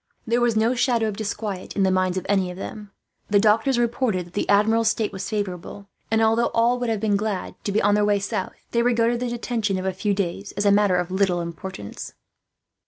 There 0.25 0.41
was 0.41 0.55
no 0.57 0.73
shadow 0.73 1.07
of 1.07 1.15
disquiet 1.15 1.75
in 1.75 1.83
the 1.83 1.91
minds 1.91 2.17
of 2.17 2.25
any 2.27 2.49
of 2.49 2.57
them. 2.57 2.89
The 3.29 3.39
doctors 3.39 3.77
reported 3.77 4.25
that 4.25 4.33
the 4.33 4.49
Admiral's 4.49 4.89
state 4.89 5.13
was 5.13 5.29
favourable; 5.29 5.89
and 6.09 6.23
although 6.23 6.49
all 6.55 6.79
would 6.79 6.89
have 6.89 6.99
been 6.99 7.15
glad 7.15 7.53
to 7.65 7.71
be 7.71 7.83
on 7.83 7.93
their 7.93 8.03
way 8.05 8.17
south, 8.17 8.65
they 8.71 8.81
regarded 8.81 9.19
the 9.19 9.29
detention 9.29 9.77
of 9.77 9.85
a 9.85 9.93
few 9.93 10.15
days 10.15 10.53
as 10.53 10.65
a 10.65 10.71
matter 10.71 10.95
of 10.95 11.11
little 11.11 11.39
importance. 11.39 12.15